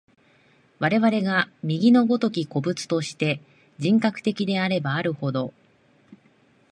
[0.79, 3.39] 我々が右の如き個物として、
[3.77, 5.53] 人格的であればあるほど、